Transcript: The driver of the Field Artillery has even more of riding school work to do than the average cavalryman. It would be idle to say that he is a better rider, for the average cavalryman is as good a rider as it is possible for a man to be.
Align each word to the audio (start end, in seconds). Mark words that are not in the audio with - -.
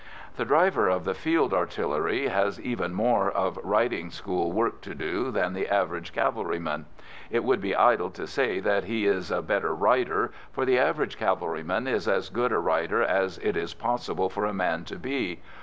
The 0.35 0.45
driver 0.45 0.87
of 0.89 1.03
the 1.05 1.13
Field 1.13 1.53
Artillery 1.53 2.29
has 2.29 2.59
even 2.59 2.91
more 2.91 3.29
of 3.29 3.59
riding 3.63 4.09
school 4.09 4.51
work 4.51 4.81
to 4.81 4.95
do 4.95 5.29
than 5.29 5.53
the 5.53 5.67
average 5.69 6.11
cavalryman. 6.11 6.87
It 7.29 7.43
would 7.43 7.61
be 7.61 7.75
idle 7.75 8.09
to 8.09 8.25
say 8.25 8.59
that 8.61 8.85
he 8.85 9.05
is 9.05 9.29
a 9.29 9.43
better 9.43 9.75
rider, 9.75 10.31
for 10.51 10.65
the 10.65 10.79
average 10.79 11.17
cavalryman 11.19 11.85
is 11.87 12.07
as 12.07 12.29
good 12.29 12.51
a 12.51 12.57
rider 12.57 13.03
as 13.03 13.37
it 13.43 13.55
is 13.55 13.75
possible 13.75 14.27
for 14.27 14.45
a 14.45 14.53
man 14.55 14.85
to 14.85 14.95
be. 14.95 15.39